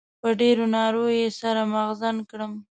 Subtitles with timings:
[0.21, 2.53] په ډېرو نارو يې سر مغزن کړم.